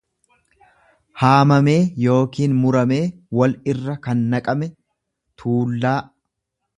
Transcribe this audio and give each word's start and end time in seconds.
haamamee 1.23 1.75
yookiin 2.05 2.55
muramee 2.61 3.01
wal 3.41 3.53
irra 3.73 3.97
kan 4.07 4.23
naqame, 4.31 4.71
tuullaa. 5.43 5.97